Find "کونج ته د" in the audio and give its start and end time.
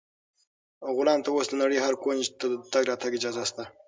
2.03-2.53